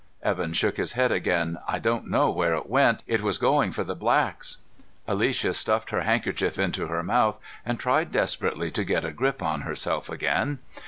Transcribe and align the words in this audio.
Evan 0.23 0.51
shook 0.51 0.77
his 0.77 0.93
head 0.93 1.11
again. 1.11 1.59
"I 1.67 1.77
don't 1.77 2.07
know 2.09 2.31
where 2.31 2.55
it 2.55 2.67
went. 2.67 3.03
It 3.05 3.21
was 3.21 3.37
going 3.37 3.71
for 3.71 3.83
the 3.83 3.93
blacks." 3.95 4.57
Alicia 5.07 5.53
stuffed 5.53 5.91
her 5.91 6.01
handkerchief 6.01 6.57
into 6.57 6.87
her 6.87 7.03
mouth 7.03 7.39
and 7.63 7.79
tried 7.79 8.11
desperately 8.11 8.71
to 8.71 8.83
get 8.83 9.05
a 9.05 9.11
grip 9.11 9.43
on 9.43 9.61
herself 9.61 10.09
again. 10.09 10.57